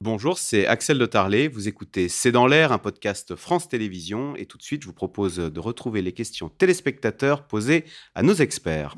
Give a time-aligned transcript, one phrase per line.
[0.00, 1.48] Bonjour, c'est Axel de Tarlet.
[1.48, 4.36] Vous écoutez C'est dans l'air, un podcast France Télévisions.
[4.36, 8.34] Et tout de suite, je vous propose de retrouver les questions téléspectateurs posées à nos
[8.34, 8.94] experts.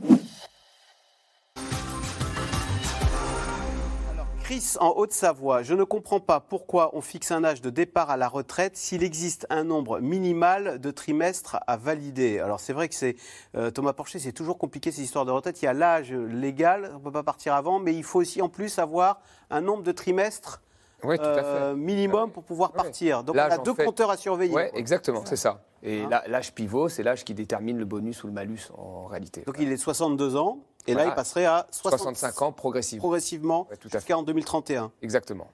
[4.42, 8.19] Chris, en Haute-Savoie, je ne comprends pas pourquoi on fixe un âge de départ à
[8.19, 12.40] la retraite s'il existe un nombre minimal de trimestres à valider.
[12.40, 13.17] Alors c'est vrai que c'est
[13.54, 15.62] euh, Thomas Porcher, c'est toujours compliqué ces histoires de retraite.
[15.62, 18.42] Il y a l'âge légal, on ne peut pas partir avant, mais il faut aussi
[18.42, 20.60] en plus avoir un nombre de trimestres
[21.04, 23.24] euh, minimum pour pouvoir partir.
[23.24, 24.54] Donc on a deux compteurs à surveiller.
[24.54, 25.62] Oui, exactement, c'est ça.
[25.82, 29.42] Et hein l'âge pivot, c'est l'âge qui détermine le bonus ou le malus en réalité.
[29.46, 30.59] Donc il est 62 ans.
[30.86, 33.02] Et là, il passerait à 65 ans progressivement.
[33.02, 34.90] Progressivement, jusqu'en 2031.
[35.02, 35.48] Exactement.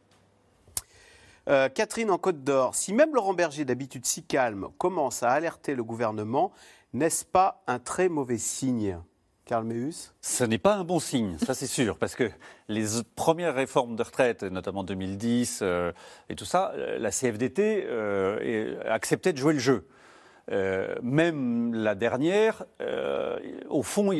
[1.49, 5.75] Euh, Catherine en Côte d'Or, si même Laurent Berger, d'habitude si calme, commence à alerter
[5.75, 6.53] le gouvernement,
[6.93, 8.99] n'est-ce pas un très mauvais signe?
[9.47, 12.31] Karl Meus Ce n'est pas un bon signe, ça c'est sûr, parce que
[12.69, 15.93] les premières réformes de retraite, notamment 2010 euh,
[16.29, 17.87] et tout ça, euh, la CFDT
[18.87, 19.87] acceptait de jouer le jeu.
[20.53, 24.13] Euh, même la dernière, euh, au fond,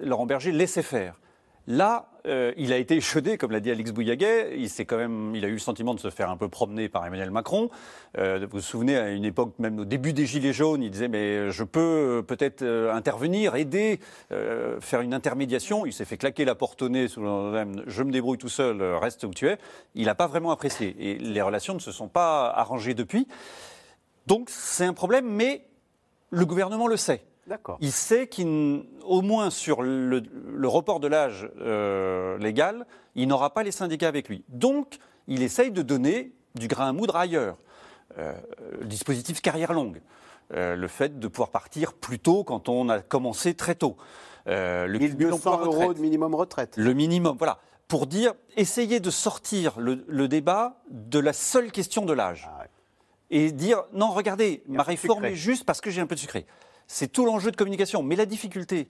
[0.00, 1.20] Laurent Berger laissait faire.
[1.66, 4.58] Là, euh, il a été échaudé, comme l'a dit Alix Bouillaguet.
[4.58, 7.06] Il, quand même, il a eu le sentiment de se faire un peu promener par
[7.06, 7.70] Emmanuel Macron.
[8.16, 11.50] vous vous souvenez, à une époque, même au début des Gilets jaunes, il disait Mais
[11.50, 14.00] je peux peut-être intervenir, aider,
[14.80, 15.86] faire une intermédiation.
[15.86, 18.82] Il s'est fait claquer la porte au nez sous le Je me débrouille tout seul,
[18.82, 19.58] reste où tu es.
[19.94, 20.96] Il n'a pas vraiment apprécié.
[20.98, 23.28] Et les relations ne se sont pas arrangées depuis.
[24.26, 25.66] Donc c'est un problème, mais
[26.30, 27.22] le gouvernement le sait.
[27.80, 30.22] Il sait qu'au moins sur le,
[30.64, 34.44] report de l'âge euh, légal, il n'aura pas les syndicats avec lui.
[34.48, 37.58] Donc, il essaye de donner du grain à moudre ailleurs.
[38.18, 38.32] Euh,
[38.80, 40.02] le dispositif carrière longue,
[40.52, 43.96] euh, le fait de pouvoir partir plus tôt quand on a commencé très tôt.
[44.46, 46.74] le 1200 euros de minimum retraite.
[46.76, 47.58] Le minimum, voilà.
[47.88, 52.48] Pour dire, essayer de sortir le, débat de la seule question de l'âge.
[52.48, 52.64] Ah
[53.34, 56.46] et dire non, regardez, ma réforme est juste parce que j'ai un peu de sucré.
[56.94, 58.02] C'est tout l'enjeu de communication.
[58.02, 58.86] Mais la difficulté,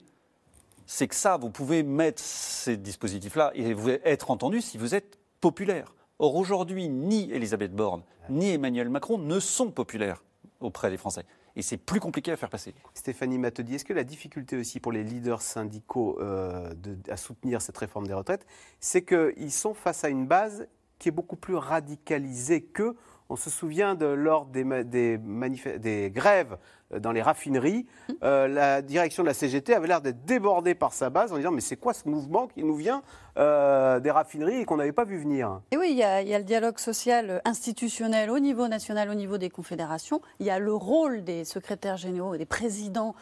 [0.85, 5.17] c'est que ça, vous pouvez mettre ces dispositifs-là et vous être entendu si vous êtes
[5.39, 5.95] populaire.
[6.19, 10.21] Or, aujourd'hui, ni Elisabeth Borne, ni Emmanuel Macron ne sont populaires
[10.59, 11.23] auprès des Français.
[11.55, 12.75] Et c'est plus compliqué à faire passer.
[12.93, 16.73] Stéphanie Matedi, est-ce que la difficulté aussi pour les leaders syndicaux euh,
[17.07, 18.45] à soutenir cette réforme des retraites,
[18.81, 20.67] c'est qu'ils sont face à une base
[20.99, 22.97] qui est beaucoup plus radicalisée qu'eux
[23.29, 26.57] on se souvient de lors des, grèves
[26.93, 27.85] euh, dans les raffineries,
[28.23, 31.51] euh, la direction de la CGT avait l'air d'être débordée par sa base en disant
[31.51, 33.01] mais c'est quoi ce mouvement qui nous vient
[33.37, 35.61] euh, des raffineries et qu'on n'avait pas vu venir?
[35.71, 39.49] Et oui, il y, a, le dialogue social institutionnel au niveau national, au niveau des
[39.49, 40.21] confédérations.
[40.39, 43.15] Il y a le rôle des secrétaires généraux et des présidents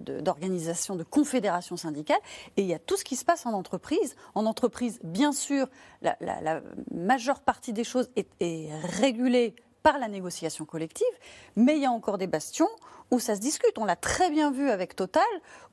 [0.00, 2.20] d'organisations, de, confédérations syndicales.
[2.56, 4.14] Et il y a tout ce qui se passe en entreprise.
[4.34, 5.66] En entreprise, bien sûr,
[6.02, 6.16] la,
[6.92, 8.68] majeure partie des choses est
[9.00, 9.55] régulée
[9.86, 11.06] par la négociation collective,
[11.54, 12.68] mais il y a encore des bastions
[13.12, 13.78] où ça se discute.
[13.78, 15.22] On l'a très bien vu avec Total,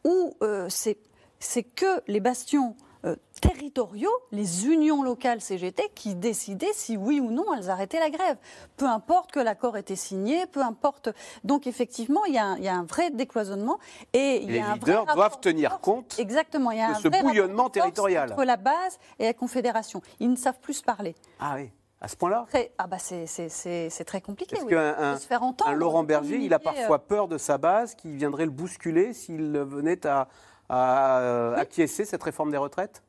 [0.04, 2.76] où euh, c'est que les bastions
[3.06, 8.12] euh, territoriaux, les unions locales CGT, qui décidaient si oui ou non elles arrêtaient la
[8.12, 8.38] grève.
[8.78, 11.10] Peu importe que l'accord était signé, peu importe.
[11.44, 13.80] Donc effectivement, il y, a un, vrai décloisonnement.
[14.14, 18.32] Et, les leaders doivent tenir compte Exactement, il y a de ce bouillonnement territorial.
[18.32, 20.04] Entre la base et la confédération.
[20.20, 21.16] Ils ne savent plus se parler.
[21.40, 21.72] Ah oui
[22.04, 22.46] à ce point-là
[22.78, 24.58] ah bah c'est très compliqué.
[24.58, 25.18] Est-ce qu'un
[25.66, 29.14] un Laurent Berger, il a parfois euh, peur de sa base qui viendrait le bousculer
[29.14, 30.28] s'il venait à,
[30.68, 33.04] à acquiescer cette réforme des retraites?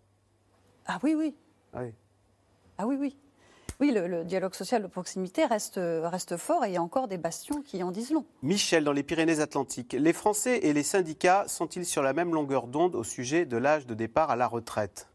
[0.87, 1.35] Ah oui, oui.
[1.73, 1.93] Ah oui.
[2.79, 3.17] Ah oui, oui.
[3.81, 7.19] Oui, le, dialogue social de proximité reste, reste fort et il y a encore des
[7.19, 8.25] bastions qui en disent long.
[8.43, 12.95] Michel, dans les Pyrénées-Atlantiques, les Français et les syndicats sont-ils sur la même longueur d'onde
[12.95, 15.09] au sujet de l'âge de départ à la retraite?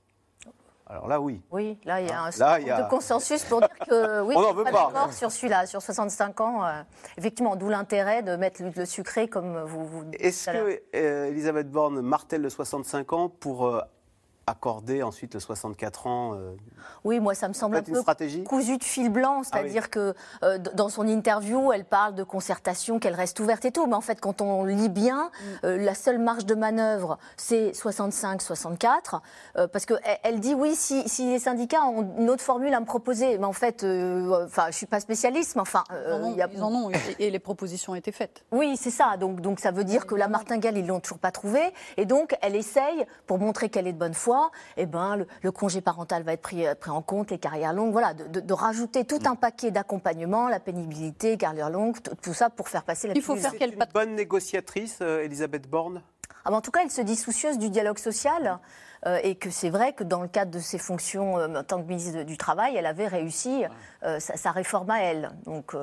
[0.92, 1.40] Alors là, oui.
[1.52, 4.54] Oui, là, il y a un là, de consensus pour dire que oui, on n'en
[4.54, 5.12] veut pas.
[5.12, 6.66] sur celui-là, sur 65 ans.
[6.66, 6.82] Euh,
[7.16, 9.86] effectivement, d'où l'intérêt de mettre le, sucré comme vous.
[9.86, 13.82] vous Est-ce que euh, Elisabeth Borne martèle le 65 ans pour euh,
[14.50, 16.56] accorder ensuite le 64 ans euh,
[17.04, 18.04] Oui, moi ça me semble un peu
[18.44, 20.14] cousu de fil blanc, ah c'est-à-dire que
[20.44, 24.02] euh, dans son interview, elle parle de concertation, qu'elle reste ouverte et tout, mais en
[24.02, 25.66] fait quand on lit bien, mm.
[25.66, 29.22] euh, la seule marge de manœuvre c'est 65-64,
[29.72, 33.38] parce qu'elle elle dit oui, si, les syndicats ont une autre formule à me proposer,
[33.38, 33.86] mais en fait,
[34.46, 35.84] enfin je suis pas spécialiste, mais enfin...
[36.54, 38.44] ils en ont, et les propositions ont été faites.
[38.52, 41.32] Oui, c'est ça, donc, donc ça veut dire que la martingale, ils l'ont toujours pas
[41.32, 44.39] trouvée, et donc elle essaye, pour montrer qu'elle est de bonne foi,
[44.78, 47.92] eh ben, le, congé parental va être pris, euh, pris, en compte, les carrières longues,
[47.92, 52.84] voilà, de, rajouter tout un paquet d'accompagnement, la pénibilité, carrière longue, tout, ça pour faire
[52.84, 56.02] passer la Il faut faire qu'elle une bonne négociatrice, euh, Elisabeth Borne?
[56.46, 58.60] Ah ben, en tout cas, elle se dit soucieuse du dialogue social.
[59.24, 62.24] et que c'est vrai que dans le cadre de ses fonctions en tant que ministre
[62.24, 63.64] du Travail, elle avait réussi
[64.02, 65.32] sa, sa, réforme à elle.
[65.46, 65.74] Donc,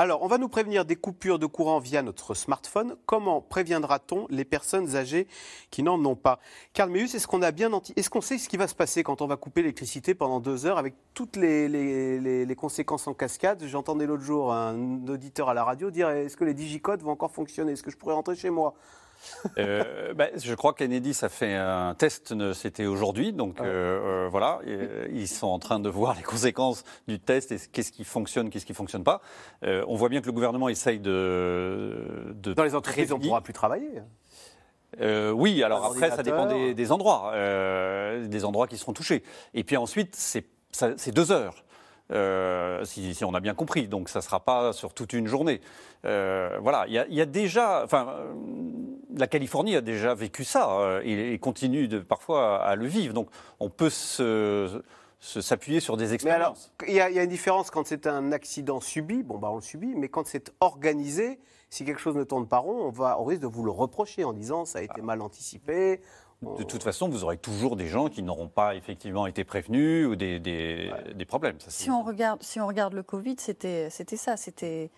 [0.00, 2.96] alors, on va nous prévenir des coupures de courant via notre smartphone.
[3.04, 5.26] Comment préviendra-t-on les personnes âgées
[5.70, 6.38] qui n'en ont pas?
[6.72, 9.20] Carl Meus, est-ce qu'on a bien est-ce qu'on sait ce qui va se passer quand
[9.20, 13.62] on va couper l'électricité pendant deux heures avec toutes les, conséquences en cascade?
[13.66, 17.32] J'entendais l'autre jour un auditeur à la radio dire est-ce que les digicodes vont encore
[17.32, 17.72] fonctionner?
[17.72, 18.72] Est-ce que je pourrais rentrer chez moi?
[19.58, 24.28] Euh, bah, je crois qu'Enedis a fait un test, c'était aujourd'hui, donc ah euh, euh,
[24.28, 24.60] voilà,
[25.12, 28.66] ils sont en train de voir les conséquences du test et qu'est-ce qui fonctionne, qu'est-ce
[28.66, 29.20] qui fonctionne pas.
[29.62, 33.52] on voit bien que le gouvernement essaye de, dans les entreprises, on ne pourra plus
[33.52, 34.02] travailler.
[35.00, 37.32] oui, alors après, ça dépend des, endroits,
[38.20, 39.22] des endroits qui seront touchés.
[39.54, 41.64] Et puis ensuite, c'est deux heures.
[42.10, 43.88] Si, on a bien compris.
[43.88, 45.60] Donc ça ne sera pas sur toute une journée.
[46.02, 48.14] voilà, il y, y, a déjà, enfin,
[49.16, 53.14] la Californie a déjà vécu ça euh, et, continue de, parfois à le vivre.
[53.14, 53.28] Donc
[53.58, 53.90] on peut
[55.20, 56.72] s'appuyer sur des expériences.
[56.86, 59.94] il y, a une différence quand c'est un accident subi, bon bah on le subit,
[59.96, 63.42] mais quand c'est organisé, si quelque chose ne tourne pas rond, on va on risque
[63.42, 66.00] de vous le reprocher en disant ça a été mal anticipé.
[66.42, 70.16] De toute façon, vous aurez toujours des gens qui n'auront pas effectivement été prévenus ou
[70.16, 71.56] des, des, problèmes.
[71.68, 74.38] si, on regarde, si on regarde le Covid, c'était ça.
[74.38, 74.90] C'était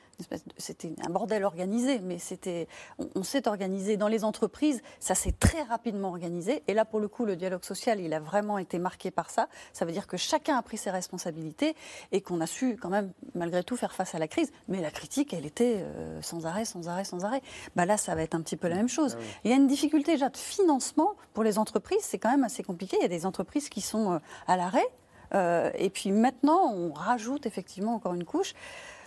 [0.56, 2.68] c'était un bordel organisé, mais c'était,
[3.14, 6.62] on, s'est organisé dans les entreprises, ça s'est très rapidement organisé.
[6.68, 9.48] Et là, pour le coup, le dialogue social, il a vraiment été marqué par ça.
[9.72, 11.74] Ça veut dire que chacun a pris ses responsabilités
[12.12, 14.50] et qu'on a su quand même, malgré tout, faire face à la crise.
[14.68, 17.42] Mais la critique, elle était euh, sans arrêt, sans arrêt, sans arrêt.
[17.76, 19.16] Bah là, ça va être un petit peu la même chose.
[19.18, 22.02] Ah il y a une difficulté déjà de financement pour les entreprises.
[22.02, 22.96] C'est quand même assez compliqué.
[23.00, 24.86] Il y a des entreprises qui sont euh, à l'arrêt.
[25.34, 28.54] Euh, et puis maintenant, on rajoute effectivement encore une couche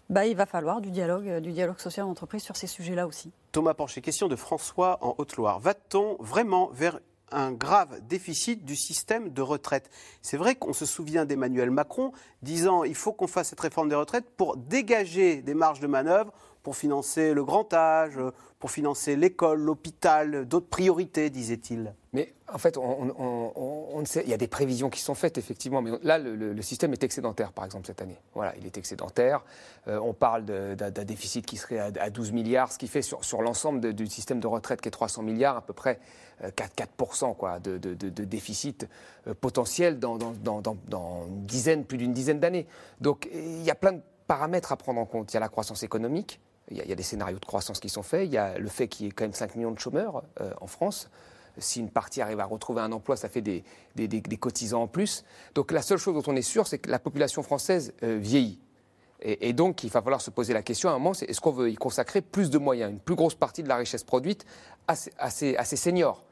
[0.10, 3.08] bah, il va falloir du dialogue, euh, du dialogue social en entreprise sur ces sujets-là
[3.08, 3.32] aussi.
[3.52, 5.60] Thomas Porcher, question de François en Haute-Loire.
[5.60, 7.00] Va-t-on vraiment vers
[7.32, 9.90] un grave déficit du système de retraite?
[10.22, 12.12] C'est vrai qu'on se souvient d'Emmanuel Macron
[12.44, 16.32] disant il faut qu'on fasse cette réforme des retraites pour dégager des marges de manœuvre
[16.66, 18.18] pour financer le grand âge,
[18.58, 21.94] pour financer l'école, l'hôpital, d'autres priorités, disait-il.
[22.12, 25.92] Mais en fait, on, sait, il y a des prévisions qui sont faites, effectivement, mais
[26.02, 28.18] là, le, système est excédentaire, par exemple, cette année.
[28.34, 29.46] Voilà, il est excédentaire.
[29.88, 33.44] Euh, on parle d'un déficit qui serait à, 12 milliards, ce qui fait sur, sur
[33.44, 36.00] l'ensemble du système de retraite qui est 300 milliards, à peu près
[36.56, 38.88] 4, euh, 4% quoi, de, déficit
[39.28, 42.66] euh, potentiel dans, dans, une dizaine, plus d'une dizaine d'années.
[43.02, 45.32] Donc, il y a plein de paramètres à prendre en compte.
[45.32, 46.40] Il y a la croissance économique,
[46.72, 48.28] il y, a, des scénarios de croissance qui sont faits.
[48.28, 50.52] Il y a le fait qu'il y ait quand même 5 millions de chômeurs euh,
[50.60, 51.10] en France.
[51.58, 53.64] Si une partie arrive à retrouver un emploi, ça fait des,
[54.40, 55.24] cotisants en plus.
[55.54, 58.60] Donc la seule chose dont on est sûr, c'est que la population française euh, vieillit.
[59.22, 61.52] Et, donc il va falloir se poser la question à un moment, c'est est-ce qu'on
[61.52, 64.46] veut y consacrer plus de moyens, une plus grosse partie de la richesse produite
[64.88, 66.24] à ces, seniors?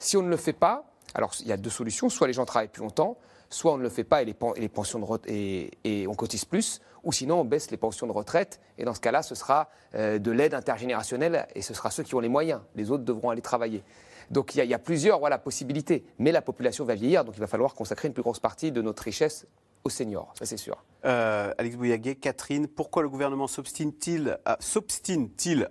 [0.00, 0.84] Si on ne le fait pas,
[1.14, 3.16] alors il y a deux solutions, soit les gens travaillent plus longtemps,
[3.54, 7.76] soit on ne le fait pas et on cotise plus, ou sinon on baisse les
[7.76, 11.72] pensions de retraite, et dans ce cas-là, ce sera euh, de l'aide intergénérationnelle, et ce
[11.72, 12.60] sera ceux qui ont les moyens.
[12.74, 13.84] Les autres devront aller travailler.
[14.30, 17.74] Donc il y, a plusieurs possibilités, mais la population va vieillir, donc il va falloir
[17.74, 19.46] consacrer une plus grosse partie de notre richesse
[19.84, 20.82] aux seniors, ça c'est sûr.
[21.04, 24.56] Euh, Alex Bouillaguet, Catherine, pourquoi le gouvernement s'obstine-t-il à,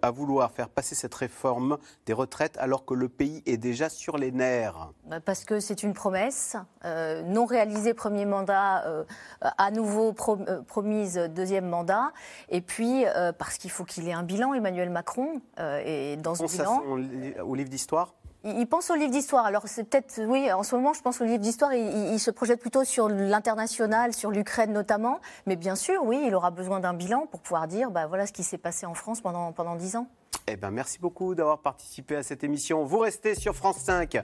[0.02, 4.18] à, vouloir faire passer cette réforme des retraites alors que le pays est déjà sur
[4.18, 4.92] les nerfs?
[5.06, 6.56] Bah, Parce que c'est une promesse
[6.86, 9.04] euh, non réalisée premier mandat, euh,
[9.42, 12.12] à nouveau promise deuxième mandat,
[12.50, 13.06] et puis
[13.40, 16.84] parce qu'il faut qu'il ait un bilan, Emmanuel Macron, et dans ce bilan...
[17.44, 18.14] au livre d'histoire?
[18.44, 19.46] Il pense au livre d'histoire.
[19.46, 21.74] Alors peut-être, oui, en ce moment, je pense au livre d'histoire.
[21.74, 25.20] Il, se projette plutôt sur l'international, sur l'Ukraine notamment.
[25.46, 28.34] Mais bien sûr, oui, il aura besoin d'un bilan pour pouvoir dire, bah, voilà ce
[28.34, 30.08] qui s'est passé en France pendant pendant dix ans.
[30.48, 32.84] Eh ben, merci beaucoup d'avoir participé à cette émission.
[32.84, 34.24] Vous restez sur France 5.